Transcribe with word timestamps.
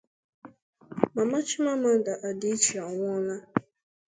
Mama 1.15 1.37
Chimamanda 1.47 2.13
Adichie 2.27 2.79
Anwụọla 2.87 3.35